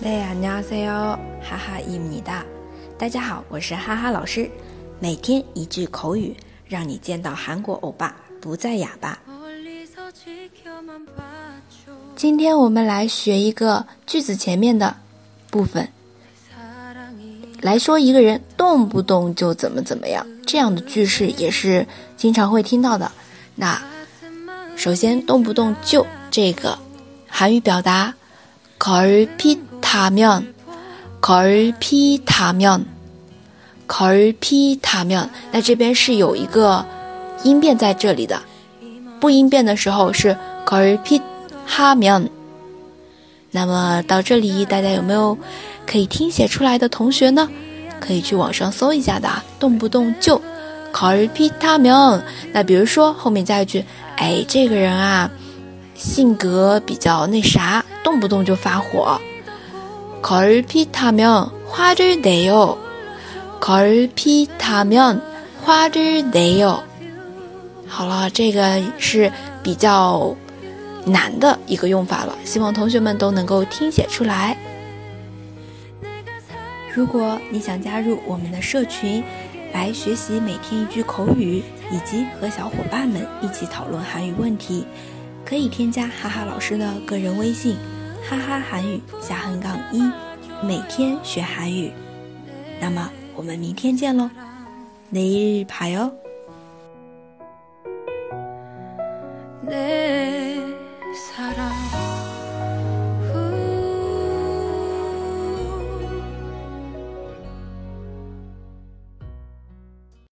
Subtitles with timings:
[0.00, 2.44] Hey, 안녕하세 요， 哈哈一米大。
[2.96, 4.48] 大家好，我是哈哈老师。
[5.00, 6.36] 每天一句口语，
[6.68, 9.18] 让你见到韩国欧巴不再哑巴。
[12.14, 14.96] 今天我们来学一个句子前面的
[15.50, 15.88] 部分，
[17.60, 21.84] 来说一个人动不动就怎么怎么样，这样的句式也是
[22.16, 23.10] 经常会听到的。
[23.56, 23.82] 那
[24.76, 26.78] 首先动不动就这个
[27.26, 28.14] 韩语表达
[28.80, 29.60] c o r r p t
[29.90, 30.46] 塔面，
[31.18, 31.48] 戈尔
[31.80, 32.84] 皮塔面，
[33.86, 35.30] 戈尔皮塔面。
[35.50, 36.84] 那这边是有一个
[37.42, 38.38] 音变在这里的，
[39.18, 41.18] 不音变的时候是戈尔皮
[41.64, 42.28] 哈面。
[43.50, 45.38] 那么到这里，大家有没有
[45.86, 47.48] 可以听写出来的同学呢？
[47.98, 49.26] 可以去网上搜一下的，
[49.58, 50.36] 动不动就
[50.92, 51.94] 戈尔皮塔面。
[52.52, 53.82] 那比如说后面加一句，
[54.18, 55.30] 哎，这个人啊，
[55.94, 59.18] 性格比较那啥，动不动就发火。
[60.20, 61.24] 嗝屁，打鸣，
[61.66, 62.76] 花儿泪哟。
[63.60, 65.20] 嗝屁，打鸣，
[65.62, 66.82] 花儿 y o
[67.86, 70.34] 好了，这个是比较
[71.06, 74.56] 难的一个用法了，希望同学们都能够听写出来。
[76.92, 79.22] 如果你想加入我们的社群，
[79.72, 84.84] 来学习每天一句口语，以及和小伙伴们一起讨论韩语问题，
[85.44, 87.76] 可以添加哈哈老师的个人微信。
[88.28, 90.02] 哈哈，韩语下横杠一，
[90.62, 91.90] 每天学韩语。
[92.78, 94.28] 那么我们明天见喽，
[95.08, 97.24] 每日日牌哦。